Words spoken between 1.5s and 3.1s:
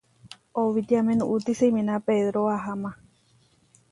siminá Pedró aháma.